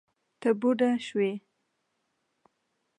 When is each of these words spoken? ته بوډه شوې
ته 0.41 0.49
بوډه 0.59 0.89
شوې 1.07 1.31